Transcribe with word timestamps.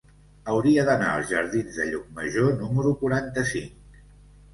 Hauria 0.51 0.85
d'anar 0.85 1.09
als 1.17 1.27
jardins 1.31 1.77
de 1.81 1.85
Llucmajor 1.89 2.49
número 2.63 2.95
quaranta-cinc. 3.03 4.01